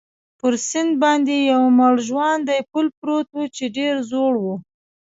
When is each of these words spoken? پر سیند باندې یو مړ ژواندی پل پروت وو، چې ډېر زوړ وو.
پر 0.39 0.53
سیند 0.67 0.91
باندې 1.03 1.35
یو 1.51 1.63
مړ 1.77 1.93
ژواندی 2.07 2.59
پل 2.71 2.85
پروت 2.99 3.27
وو، 3.33 3.43
چې 3.55 3.65
ډېر 3.77 3.95
زوړ 4.09 4.33
وو. 4.43 4.55